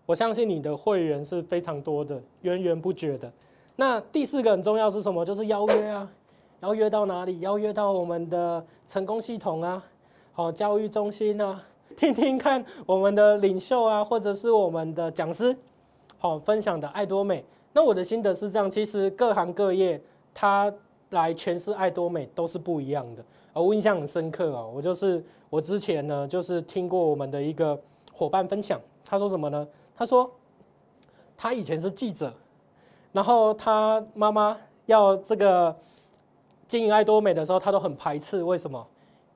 [0.06, 3.30] 我相信你的会员是非常多的，源源不绝的。
[3.76, 5.22] 那第四个很重要是什么？
[5.22, 6.10] 就是邀约啊，
[6.60, 7.40] 邀约到哪里？
[7.40, 9.84] 邀约到我们的成功系统啊，
[10.32, 11.62] 好，教育中心啊，
[11.96, 15.56] 听听看我们的领袖啊，或者是我们的讲师，
[16.18, 17.44] 好，分享的爱多美。
[17.72, 20.00] 那我的心得是这样，其实各行各业
[20.34, 20.72] 他
[21.10, 23.24] 来诠释爱多美都是不一样的。
[23.52, 27.78] 我印象很深刻啊，我就是我之前呢，就是听过我们的一个
[28.12, 29.66] 伙伴分享，他说什么呢？
[29.94, 30.30] 他说
[31.36, 32.32] 他以前是记者，
[33.12, 35.74] 然后他妈妈要这个
[36.68, 38.42] 经营爱多美的时候，他都很排斥。
[38.42, 38.86] 为什么？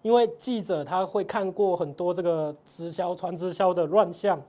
[0.03, 4.41] 因为记者他会看过很多这个直销、传直销的乱象，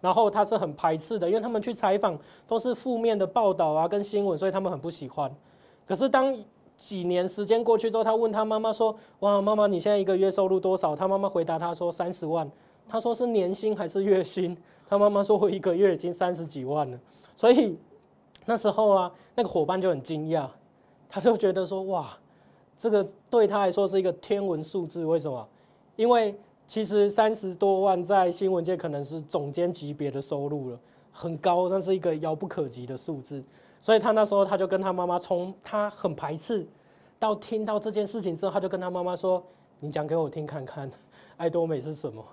[0.00, 5.30] 然后他是很排斥的，因为他们去采访都是负面的报道啊，跟新闻，所以他们很不喜欢。
[5.86, 6.36] 可是当
[6.76, 12.50] 几年时间过去之后，他问他妈妈说：“哇，妈妈，你现在一个月收入多少？”他妈妈回答他说：“三十万。”
[12.88, 14.56] 他说：“是年薪还是月薪？”
[14.88, 16.98] 他妈妈说：“我一个月已经三十几万了。”
[17.36, 17.78] 所以
[18.46, 20.48] 那时候啊，那个伙伴就很惊讶，
[21.08, 22.08] 他就觉得说：“哇，
[22.76, 25.04] 这个对他来说是一个天文数字。
[25.04, 25.48] 为什么？
[25.96, 26.34] 因为
[26.66, 30.78] 其实三十多万在新闻界可能是总监级别的收入了，
[31.12, 33.42] 很高，但是一个遥不可及的数字。”
[33.80, 36.66] 所以他那时候他就跟他妈妈，从他很排斥
[37.18, 39.42] 到听到这件事情之后，他就跟他妈妈说
[39.80, 40.90] ：“你讲给我听看看，
[41.36, 42.24] 爱多美是什么？”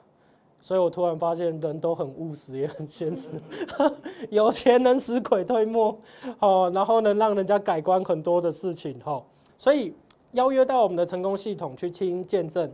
[0.61, 3.31] 所以我突然发现人都很务实，也很现实，
[4.29, 5.97] 有钱能使鬼推磨，
[6.39, 9.23] 哦，然后能让人家改观很多的事情，哈。
[9.57, 9.93] 所以
[10.33, 12.71] 邀约到我们的成功系统去听见证、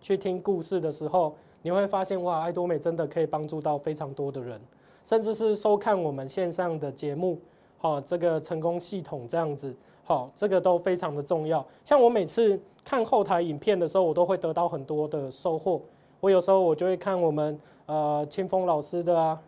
[0.00, 4.60] 去听故事的时候，你会发现哇，爱多美真的可以帮助到非常多的人，
[5.06, 7.38] 甚至是收看我们线上的节目。
[7.78, 11.64] 好，这个成功系统这样子，好，这个都非常的重要。
[11.84, 15.80] 像我每次看后台影片的时候，我都会得到很多的收获。
[16.20, 19.40] 我有时候我就会看我们呃清风老师的啊，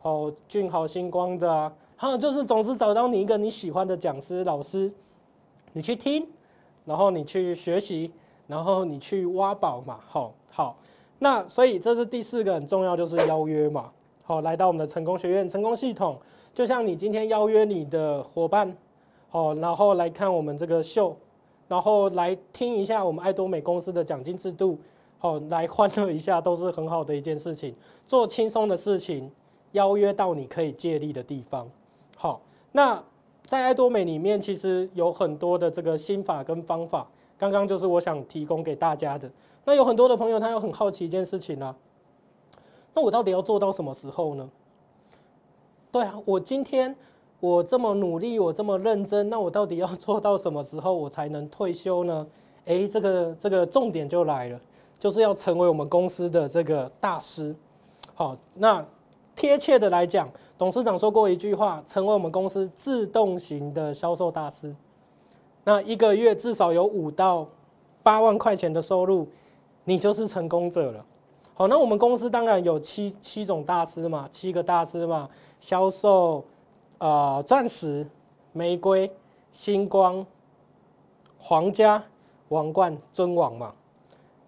[0.00, 4.92] 好俊豪星光的啊，还有就是总是找到你一个你喜欢的讲师老师，
[5.72, 6.26] 你去听，
[6.86, 8.10] 然后你去学习，
[8.46, 10.00] 然后你去挖宝嘛。
[10.08, 10.78] 好，好，
[11.18, 13.92] 那所以这是第四个很重要，就是邀约嘛。
[14.22, 16.18] 好，来到我们的成功学院成功系统。
[16.54, 18.74] 就像你今天邀约你的伙伴，
[19.28, 21.14] 好，然后来看我们这个秀，
[21.68, 24.78] 然后来听一下我们爱多美公司的奖金制度，
[25.18, 27.74] 好，来欢乐一下，都是很好的一件事情。
[28.06, 29.30] 做轻松的事情，
[29.72, 31.68] 邀约到你可以借力的地方。
[32.16, 32.40] 好，
[32.72, 33.02] 那
[33.46, 37.06] 在爱多美里面，其实有很多的这个心法跟方法，
[37.38, 39.30] 刚刚就是我想提供给大家的。
[39.64, 41.74] 那有很多的朋友，他又很好奇一件事情啊，
[42.92, 44.50] 那我到底要做到什么时候呢？
[45.92, 46.94] 对啊，我今天
[47.40, 52.26] 我这么努力，我这么认真，那我到底要 做到什么时候我才能退休呢？
[52.64, 54.60] 诶，这个这个重点就来了，
[54.98, 57.54] 就是要成为我们公司的这个大师。
[58.14, 58.84] 好，那
[59.36, 64.74] 贴切的来讲，董事长说过一句话：成为我们公司自动型的销售大师。
[65.62, 67.46] 那一个月至少有五到
[68.02, 69.28] 八万块钱的收入，
[69.84, 71.04] 你就是成功者了。
[71.52, 75.28] 好，那我们公司当然有七七种大师嘛，七个大师嘛，
[75.60, 76.42] 销售，
[76.98, 78.06] 呃，钻石、
[78.52, 79.10] 玫瑰、
[79.52, 80.24] 星光、
[81.38, 82.02] 皇家、
[82.48, 83.74] 王冠、尊王嘛。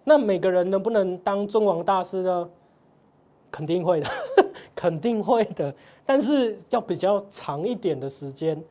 [0.03, 2.49] 那每个人能不能当尊王大师呢？
[3.51, 4.07] 肯定会的，
[4.79, 5.75] 肯定会的，
[6.07, 8.63] 但是要比较长一点的时间。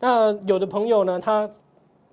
[0.00, 1.48] 那有的朋友呢，他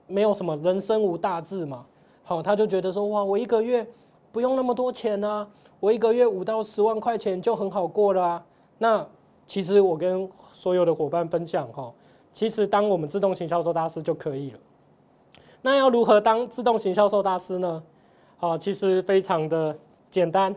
[0.06, 1.84] 没有什么人生无大志嘛，
[2.24, 3.88] 好，他就觉得说，哇，我一个月。
[4.32, 5.48] 不用那么多钱啊，
[5.80, 8.46] 我一个月五到十万块钱就很好过了啊。
[8.78, 9.04] 那
[9.48, 11.92] 其实我跟所有的伙伴分享哈，
[12.32, 14.60] 其实当我们自动型销售大师就可以了。
[15.64, 17.82] 那要如何当自动型销售大师呢？
[18.38, 19.76] 好，其实非常的
[20.12, 20.56] 简单，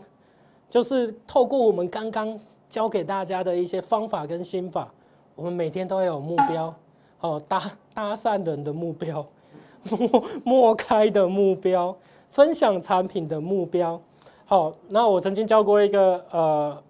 [0.69, 2.39] 就是透过我们刚刚
[2.73, 4.91] 教给大家的一些方法跟心法，
[5.35, 6.75] 我们每天都要有目标，
[7.19, 9.27] 好搭搭讪人的目标，
[9.91, 11.95] 默默开的目标，
[12.31, 14.01] 分享产品的目标。
[14.47, 16.83] 好，那我曾经教过一个呃，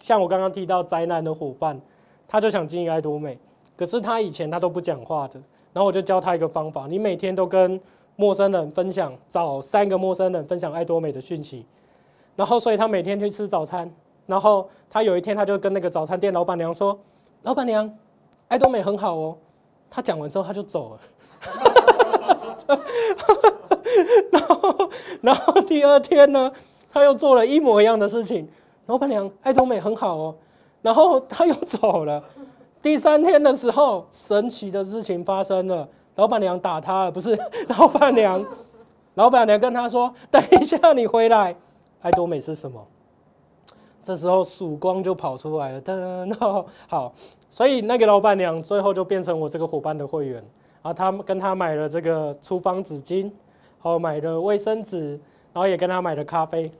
[0.00, 1.78] 像我刚刚提到宅男的伙伴，
[2.26, 3.38] 他就想经营爱多美，
[3.76, 5.38] 可是他以前他都不讲话的，
[5.74, 7.78] 然后我就教他一个方法，你每天都跟
[8.16, 11.66] 陌生人分享，找三个陌生人分享爱多美的讯息，
[12.36, 13.94] 然后所以他每天去吃早餐，
[14.26, 16.98] 然后他有一天他就跟那个早餐店老板娘说
[17.42, 17.90] ：“老板娘，
[18.48, 19.36] 爱多美很好哦。”
[19.90, 21.00] 他讲完之后他就走了，
[24.32, 24.90] 然后
[25.22, 26.52] 然后第二天呢，
[26.92, 28.48] 他又做了一模一样的事情，
[28.86, 30.34] 老板娘，爱多美很好哦，
[30.82, 32.22] 然后他又走了。
[32.82, 35.88] 第三天的时候，神奇的事情发生了。
[36.16, 37.38] 老板娘打他了，不是
[37.78, 38.44] 老板娘，
[39.14, 41.54] 老板娘跟他说：“等一下，你回来，
[42.00, 42.84] 爱多美是什么？”
[44.06, 46.32] 这时候曙光就跑出来了，噔，
[46.86, 47.12] 好，
[47.50, 50.34] 所以那个老板娘最后就变成我这个伙伴的会员，
[50.80, 53.28] 然后他跟他买了这个厨房纸巾，
[53.80, 55.18] 好，买了卫生纸，
[55.52, 56.70] 然后也跟他买了咖啡。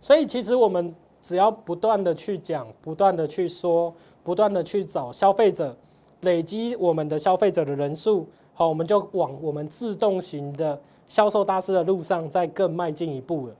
[0.00, 5.76] 所以其实我们只要不断的去讲，不断的去说，不断的去找消费者，
[6.22, 8.26] 累积我们的消费者的人数。
[8.54, 13.54] 好，我们就往我们自动型的销售大师的路上再更迈进一步了。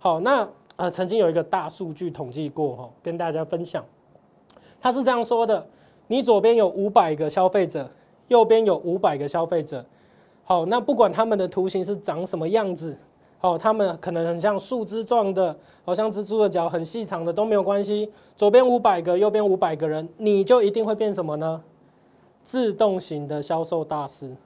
[0.00, 3.84] 好，那呃，曾经有一个大数据统计过哈，跟大家分享，
[4.80, 5.64] 他是这样说的：
[6.08, 7.88] 你左边有五百个消费者，
[8.28, 9.84] 右边有五百个消费者。
[10.44, 12.98] 好，那不管他们的图形是长什么样子，
[13.38, 18.10] 好，他们可能很像树枝状的，好像蜘蛛的脚很细长的都没有关系。
[18.36, 21.62] 左边五百个，右边五百个人，你就一定会变什么呢？
[22.42, 24.36] 自动型的销售大师，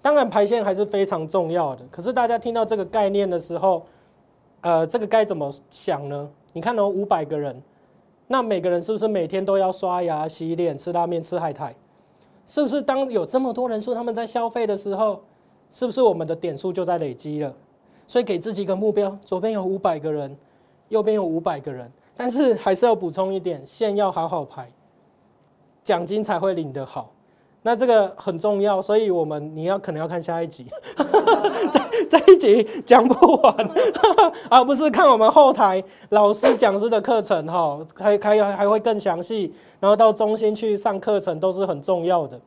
[0.00, 1.84] 当然排线还是非常重要的。
[1.90, 3.84] 可是大家听到这个概念的时候，
[4.60, 6.30] 呃，这个该怎么想呢？
[6.52, 7.62] 你看哦，五百个人，
[8.26, 11.74] 那每个人是不是每天都要刷牙、洗脸、吃拉面、吃海苔？
[12.46, 15.22] 是不是当有这么多人数他们在消费的时候，
[15.70, 17.54] 是不是我们的点数就在累积了？
[18.06, 20.36] 所以给自己一个目标，左边有五百个人，
[20.88, 24.68] 右边有五百个人，但是还是要补充一点，线要好好排。
[25.84, 27.12] 奖金才会领得好，
[27.62, 30.66] 那这个很重要，所以我们你要可能要看下一集，
[31.70, 33.54] 这这一集讲不完，
[34.48, 42.40] 而 不是看我们后台老师讲师的课程哈，还还还会更详细，然后到中心去上课程都是很重要的。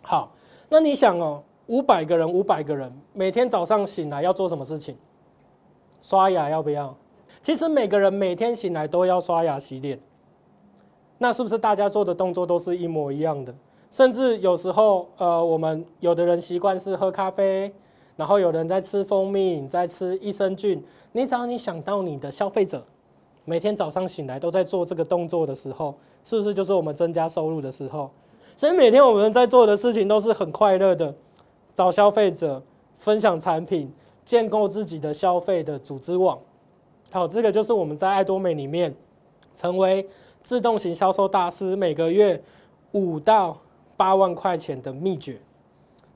[0.00, 0.32] 好，
[0.68, 4.96] 那你想哦，五百个人，五百个人，每天早上醒来要做什么事情？
[6.00, 6.94] 刷牙要不要？
[7.42, 9.98] 其实每个人每天醒来都要刷牙洗脸。
[11.18, 13.52] 那是不是大家做的动作都是一模一样的？
[13.92, 17.70] 甚至有时候，呃，我们有的人习惯是喝咖啡，
[18.16, 20.82] 然后有人在吃蜂蜜，在吃益生菌。
[21.12, 22.82] 你只要你想到你的消费者
[23.44, 28.10] 每天早上醒来都在做这个动作的时候，是不是就是我们增加收入的时候？
[28.56, 31.14] 所以每天我们在做的事情都是很快乐的，
[31.74, 32.62] 找消费者，
[32.96, 33.92] 分享产品，
[34.24, 36.38] 建构自己的消费的组织网。
[37.10, 38.94] 好，这个就是我们在爱多美里面
[39.54, 40.08] 成为。
[40.44, 42.42] 自动型销售大师每个月
[42.90, 43.56] 五到
[44.02, 45.38] 八万块钱的秘诀，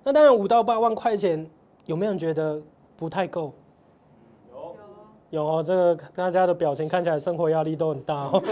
[0.03, 1.49] 那当然五到八万块钱
[1.85, 2.61] 有没有人觉得
[2.97, 3.53] 不太够？
[4.53, 4.75] 有
[5.31, 8.43] 有哦，这个大家的表情看起来生活压力都很大哦。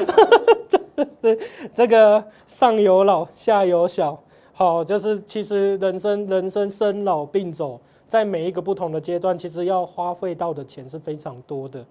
[1.75, 4.17] 这个上有老下有小，
[4.53, 11.85] 好，就是其实人生人生生老病走，在每一个不同的阶段，其实要花费到的钱是非常多的。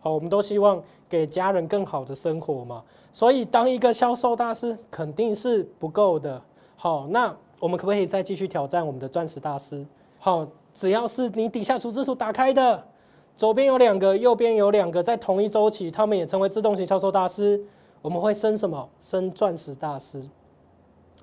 [0.00, 2.82] 好，我们都希望给家人更好的生活嘛，
[3.12, 6.42] 所以当一个销售大师肯定是不够的。
[6.80, 9.84] 好，那我们可不可以再继续挑战我们的钻石大师？
[10.20, 12.86] 好，只要是你底下组织图打开的，
[13.36, 17.60] 左边有两个，右边有两个，在同一周期，他们也成为自动型销售大师，
[18.00, 18.88] 我们会升什么？
[19.00, 20.22] 升钻石大师，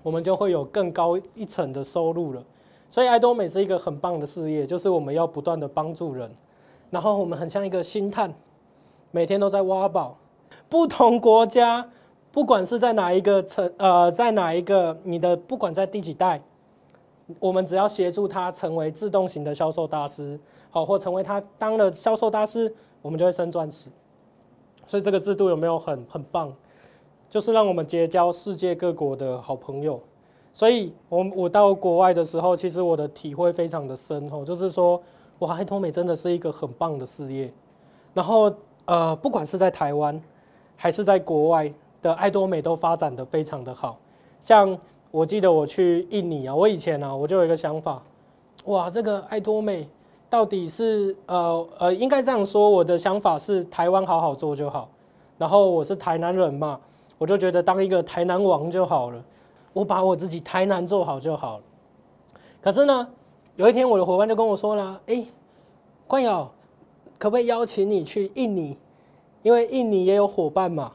[0.03, 2.43] 我们就会有更高一层的收入了。
[2.89, 6.29] 所以爱多美是一个很棒的事业，就是我们要不断的帮助人，
[6.89, 8.33] 然后我们很像一个星探。
[9.11, 10.17] 每天都在挖宝，
[10.67, 11.89] 不同国家，
[12.35, 16.41] 不管是在哪一个城，呃，在哪一个你的，不管在第几代，
[17.39, 20.37] 我们只要协助他成为自动型的销售大师，
[20.69, 23.89] 好，或成为他当了销售大师，我们就会升钻石。
[24.85, 26.53] 所以这个制度有没有很很棒？
[27.29, 29.97] 就是让我们结交世界各国的好朋友。
[30.53, 35.01] 所以我我到国外的时候，其实我的体会非常的深哦，就是说，
[35.39, 37.49] 哇，爱多美真的是一个很棒的事业，
[38.13, 38.53] 然后。
[38.87, 40.21] 呃，不管是在台湾
[40.75, 41.73] 还是在国外
[42.05, 43.97] 的爱多美都发展的非常的好。
[44.39, 44.77] 像
[45.09, 47.99] 我记得我去印尼啊，我以前啊，我就有一个想法，
[48.65, 49.89] 哇，这个爱多美
[50.29, 54.87] 到底是呃呃，应该这样说，我的想法是台湾好好做就好。
[55.39, 56.79] 然后我是台南人嘛，
[57.17, 59.19] 我就觉得当一个台南王就好了，
[59.73, 61.63] 我把我自己台南做好就好了。
[62.61, 63.07] 可是呢，
[63.55, 65.25] 有一天我的伙伴就跟我说了，哎，
[66.05, 66.47] 冠友，
[67.17, 68.77] 可不可以邀请你去印尼？
[69.41, 70.91] 因为印尼也有伙伴嘛。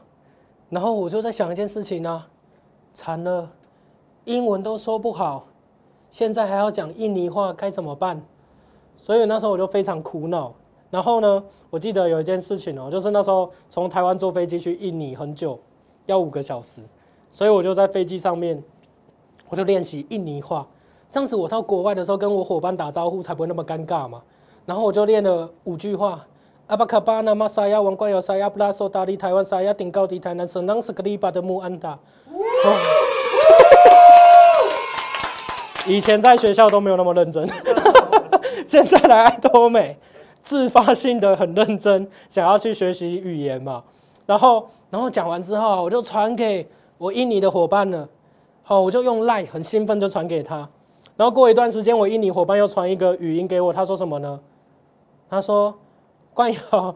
[0.71, 2.23] 然后我就在想一件事情呢，
[2.93, 3.51] 惨了，
[4.23, 5.45] 英文都说不好，
[6.09, 8.19] 现在还要讲印尼话，该怎么办？
[8.97, 10.53] 所以那时候我就非常苦恼。
[10.89, 15.59] 然后呢，我记得有一件事情哦，就是那时候从台湾坐飞机去印尼很久，
[16.05, 16.81] 要五个小时，
[17.33, 18.63] 所以我就在飞机上面，
[19.49, 20.65] 我就练习印尼话，
[21.09, 24.21] 这样子我到国外的时候跟我伙伴打招呼才不会那么尴尬嘛。
[24.65, 26.25] 然后我就练了五句话：
[26.71, 31.99] 阿巴卡巴纳玛沙亚王冠有沙亚布拉索达利台湾沙亚顶高迪台南省当斯格里巴的穆安达。
[35.85, 37.45] 以前在学校都没有那么认真，
[38.65, 39.97] 现在来爱多美。
[40.41, 43.83] 自发性的很认真，想要去学习语言嘛，
[44.25, 46.65] 然后，然后讲完之后，我就传给
[46.97, 48.07] 我印尼的伙伴了，
[48.63, 50.69] 好，我就用 Line 很兴奋就传给他，
[51.17, 54.39] 然后过一段时间，我印尼伙伴又传一个语音给我，他说什么呢？
[55.29, 55.73] 他说
[56.33, 56.95] ：“冠尧，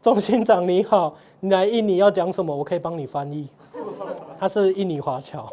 [0.00, 2.56] 中心长你好，你来印尼要讲什么？
[2.56, 3.48] 我可以帮你翻译。”
[4.38, 5.48] 他是印尼华侨，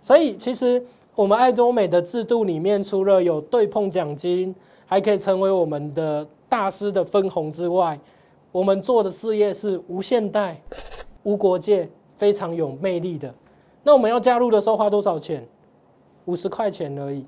[0.00, 0.82] 所以其实
[1.14, 4.54] 我们爱多美的制度里面，除了有对碰奖金，
[4.86, 6.26] 还可以成为我们的。
[6.50, 7.96] 大师的分红之外，
[8.50, 10.60] 我们做的事业是无限代、
[11.22, 13.32] 无国界，非常有魅力的。
[13.84, 15.46] 那我们要加入的时候花多少钱？
[16.24, 17.24] 五十块钱而已。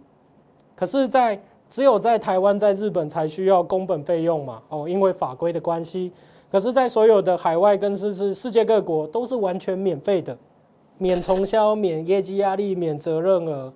[0.74, 1.40] 可是，在
[1.72, 4.60] 只有在台湾、在日本才需要工本费用嘛？
[4.68, 6.12] 哦，因为法规的关系。
[6.50, 10.36] 可是，在所有的海外跟是是世界各国都是完全免费的，
[10.98, 13.72] 免重销、免业绩压力、免责任额，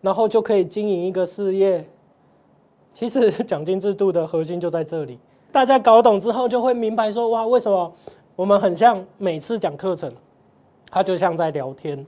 [0.00, 1.86] 然后就可以经营一个事业。
[2.94, 5.18] 其实奖金制度的核心就在这里，
[5.52, 7.92] 大家搞懂之后就会明白说，哇，为什么
[8.36, 10.10] 我们很像每次讲课程，
[10.90, 12.06] 它就像在聊天，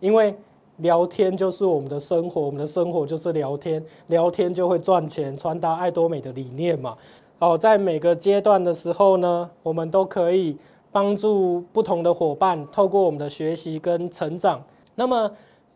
[0.00, 0.34] 因为
[0.78, 6.96] 聊天就是我们的生活，我们的生活就是聊天，聊天就会赚钱，传达爱多美的理念嘛。
[7.38, 10.56] 哦，在每个阶段的时候呢，我们都可以
[10.90, 14.62] 帮助不同的伙伴，透过我们的学习跟成长。
[14.94, 15.30] 那么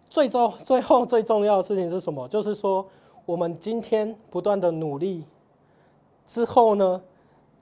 [0.09, 2.27] 最终最后最重要的事情是什么？
[2.29, 2.85] 就是说。
[3.27, 5.25] 我们今天不断的努力
[6.29, 7.03] 之后呢，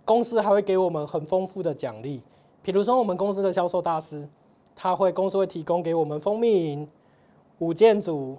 [0.05, 2.21] 公司还会给我们很丰富的奖励。
[2.61, 4.29] 比如说，我们公司的销售大师，
[4.77, 6.87] 他会公司会提供给我们蜂蜜饮
[7.65, 8.37] 五件组，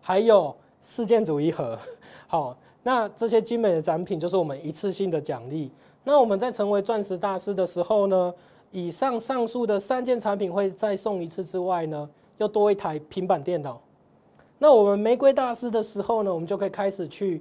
[0.00, 1.78] 还有四件组一盒。
[2.26, 5.70] 好，那这些精美的展品就是我们一次性的奖励。
[6.02, 8.34] 那我们在成为钻石大师的时候呢，
[8.72, 13.80] 以上上述的三件产品会再送一次之外呢，又多一台平板电脑。
[14.58, 17.40] 那我们玫瑰大师的时候呢，我们就可以开始去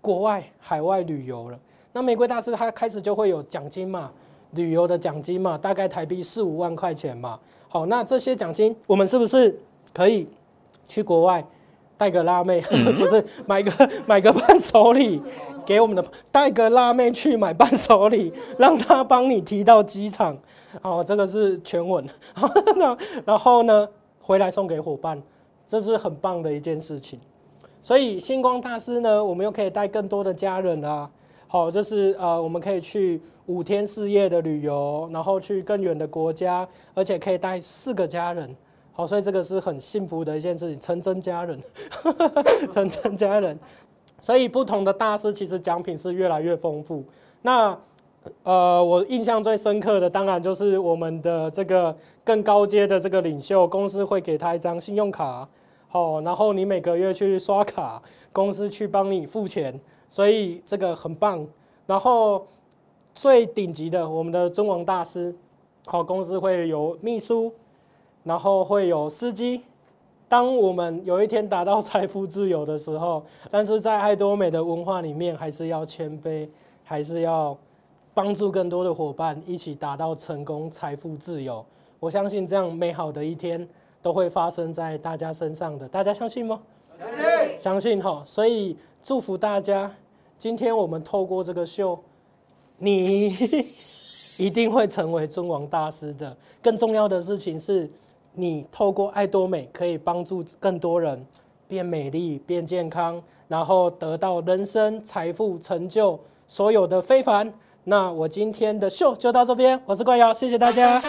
[0.00, 1.58] 国外海外旅游了。
[1.92, 4.10] 那玫瑰大师他开始就会有奖金嘛，
[4.52, 7.38] 旅游的奖金嘛，大概台币四五万块钱嘛。
[7.68, 9.58] 好，那这些奖金我们是不是
[9.92, 10.28] 可以
[10.88, 11.44] 去国外
[11.96, 12.60] 带个辣妹，
[12.98, 15.22] 不是买个 买个伴手礼
[15.64, 20.36] 给我们的，带个辣妹去买伴手礼，让他帮你提到机场。
[20.82, 22.06] 好，这个是全文。
[22.76, 23.88] 那 然后呢，
[24.20, 25.22] 回来送给伙伴。
[25.68, 27.18] 这是很棒的一件事情，
[27.82, 31.10] 所以星光大师呢，我们又可以带更多的家人啊，
[31.48, 38.54] 好，就是呃，我们可以去五天四夜的旅游，然后去更远的国家，而且可以带四个家人，
[38.96, 41.60] 好，所以这个是很幸福的一件事情，成真家人，
[42.72, 43.58] 成真家人，
[44.22, 47.04] 所以不同的大师其实奖品是越来越丰富。
[47.42, 47.78] 那
[48.42, 51.94] 呃，我印象最深刻的当然就是我们的这个
[52.24, 55.46] 更高阶的这个领袖，公司会给他一张信用卡，
[55.88, 59.78] 好，然后你每个月去刷卡，公司去帮你付钱，
[60.08, 61.46] 所以这个很棒。
[61.86, 62.46] 然后
[63.14, 65.36] 最顶级的，我们的尊王大师，
[65.84, 67.52] 好，公司会有秘书，
[68.26, 69.62] 然后会有司机。
[70.28, 76.46] 当我们有一天达到财富自由的时候，但是在爱多美的文化里面，还是要谦卑，
[76.84, 77.56] 还是要。
[78.16, 81.62] 帮助更多的伙伴一起达到成功、财富自由。
[82.00, 83.68] 我相信这样美好的一天
[84.00, 85.86] 都会发生在大家身上的。
[85.86, 86.58] 大家相信吗？
[86.98, 88.22] 相信，相信哈。
[88.24, 89.94] 所以祝福大家，
[90.38, 91.98] 今天我们透过这个秀，
[92.78, 93.26] 你
[94.40, 96.34] 一定会成为尊王大师的。
[96.62, 97.86] 更重要的事情是，
[98.38, 101.26] 你透过爱多美可以帮助更多人
[101.66, 107.52] 变美丽、变健康，然后得到人生、财富、成就，所有的非凡。
[107.84, 111.02] 那我今天的秀就到这边，我是冠瑶，谢谢大家。